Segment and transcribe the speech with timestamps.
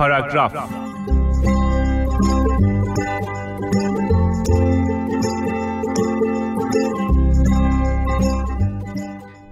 [0.00, 0.52] پاراگراف.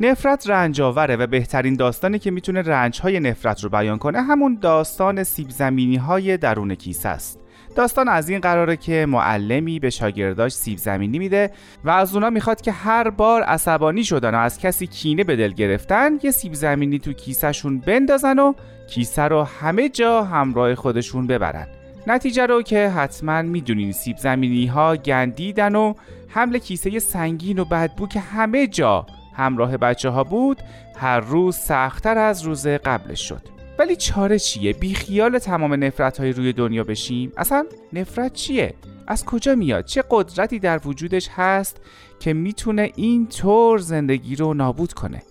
[0.00, 5.50] نفرت رنجاوره و بهترین داستانی که می‌تونه رنجهای نفرت رو بیان کنه همون داستان سیب
[5.50, 7.40] زمینی های درون کیسه است.
[7.76, 11.50] داستان از این قراره که معلمی به شاگرداش سیب زمینی میده
[11.84, 15.52] و از اونا می‌خواد که هر بار عصبانی شدن و از کسی کینه به دل
[15.52, 18.52] گرفتن یه سیب زمینی تو کیسهشون بندازن و
[18.90, 21.66] کیسه رو همه جا همراه خودشون ببرن.
[22.06, 25.94] نتیجه رو که حتما می‌دونین سیب زمینی ها گندیدن و
[26.28, 29.06] حمل کیسه سنگین و بدبو که همه جا
[29.38, 30.62] همراه بچه ها بود
[30.96, 33.42] هر روز سختتر از روز قبلش شد
[33.78, 38.74] ولی چاره چیه؟ بی خیال تمام نفرت های روی دنیا بشیم؟ اصلا نفرت چیه؟
[39.06, 41.80] از کجا میاد؟ چه قدرتی در وجودش هست
[42.20, 45.22] که می‌تونه این طور زندگی رو نابود کنه؟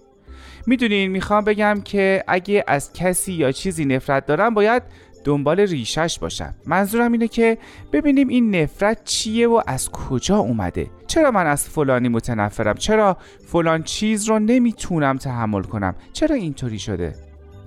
[0.68, 4.84] می‌دونین می‌خوام بگم که اگه از کسی یا چیزی نفرت دارم باید
[5.28, 6.56] دنبال ریشش باشم.
[6.66, 7.58] منظورم اینه که
[7.94, 10.90] ببینیم این نفرت چیه و از کجا اومده.
[11.08, 17.16] چرا من از فلانی متنفرم؟ چرا فلان چیز رو نمی‌تونم تحمل کنم؟ چرا اینطوری شده؟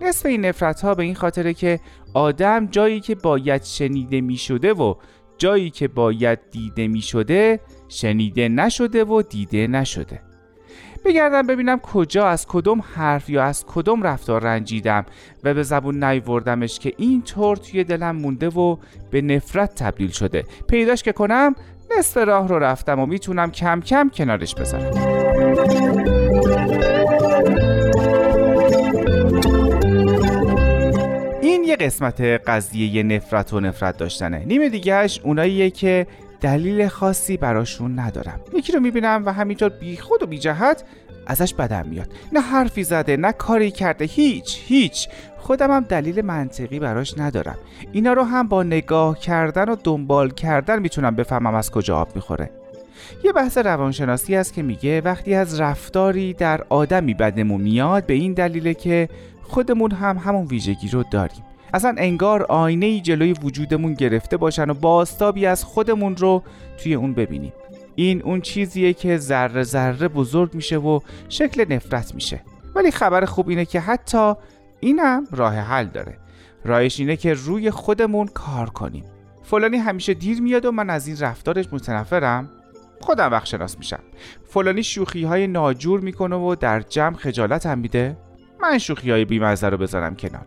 [0.01, 1.81] نصف این نفرت ها به این خاطره که
[2.15, 4.95] آدم جایی که باید شنیده می شده و
[5.39, 10.30] جایی که باید دیده می شده شنیده نشده و دیده نشده.
[11.05, 15.07] بگردم ببینم کجا از کدوم حرف یا از کدوم رفتار رنجیدم
[15.45, 18.77] و به زبون نیوردمش که این طور توی دلم مونده و
[19.11, 20.45] به نفرت تبدیل شده.
[20.69, 21.55] پیداش که کنم
[21.99, 24.91] نصف راه رو رفتم و می‌تونم کم کم کنارش بذارم.
[31.43, 34.45] این یه قسمت قضیه نفرت و نفرت داشتنه.
[34.47, 36.07] نیمه دیگهش اوناییه که
[36.41, 38.41] دلیل خاصی براشون ندارم.
[38.55, 40.85] یکی رو می‌بینم و همینطور بی خود و بی جهت
[41.27, 42.13] ازش بدم میاد.
[42.33, 45.09] نه حرفی زده نه کاری کرده هیچ هیچ.
[45.39, 47.59] خودم هم دلیل منطقی براش ندارم.
[47.93, 52.51] اینا رو هم با نگاه کردن و دنبال کردن می‌تونم بفهمم از کجا آب می‌خوره.
[53.25, 58.33] یه بحث روانشناسی هست که میگه وقتی از رفتاری در آدمی بدمون میاد به این
[58.33, 59.09] دلیله که
[59.43, 61.43] خودمون هم همون ویژگی رو داریم.
[61.75, 66.43] اصلا انگار آینه ای جلوی وجودمون گرفته باشن و باستابی از خودمون رو
[66.79, 67.53] توی اون ببینیم.
[67.95, 72.41] این اون چیزیه که ذره ذره بزرگ میشه و شکل نفرت میشه.
[72.75, 74.35] ولی خبر خوب اینه که حتی
[74.81, 76.19] اینم راه حل داره.
[76.65, 79.05] راهش اینه که روی خودمون کار کنیم.
[79.43, 82.51] فلانی همیشه دیر میاد و من از این رفتارش متنفرم.
[83.01, 84.01] خودم وقت شناس میشم.
[84.45, 88.17] فلانی شوخی های ناجور می‌کنه و در جمع خجالت هم میده.
[88.63, 90.47] من شوخی های بیمزه رو بذارم کنار.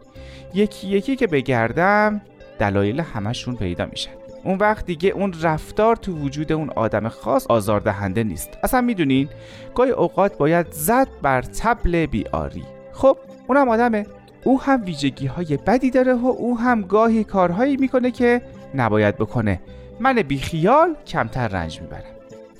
[0.53, 2.21] یکی یکی که بگردم
[2.59, 4.11] دلایل همشون پیدا میشن
[4.43, 8.49] اون وقت دیگه اون رفتار تو وجود اون آدم خاص آزاردهنده نیست.
[8.63, 9.29] اصلا می‌دونین؟
[9.75, 12.63] گاهی اوقات باید زد بر تبل بیاری
[12.93, 14.05] خب اونم آدمه.
[14.43, 18.41] او هم ویژگی های بدی داره و او هم گاهی کارهایی می‌کنه که
[18.75, 19.61] نباید بکنه.
[19.99, 22.12] من بیخیال کمتر رنج می‌برم.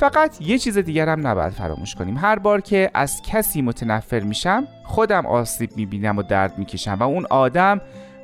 [0.03, 2.17] فقط یه چیز دیگر هم نباید فراموش کنیم.
[2.17, 7.25] هر بار که از کسی متنفر میشم خودم آسیب می‌بینم و درد می‌کشم و اون
[7.29, 7.81] آدم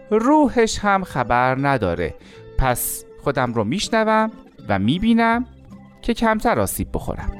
[0.10, 2.14] روحش هم خبر نداره.
[2.58, 4.32] پس خودم رو میشنوم
[4.70, 5.46] و می‌بینم
[6.02, 7.32] که کمتر آسیب بخورم.